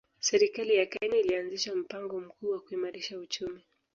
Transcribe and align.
Serikali 0.19 0.75
ya 0.75 0.85
Kenya 0.85 1.17
ilianzisha 1.17 1.75
mpango 1.75 2.19
mkuu 2.19 2.51
wa 2.51 2.59
kuimarisha 2.59 3.19
uchumi 3.19 3.63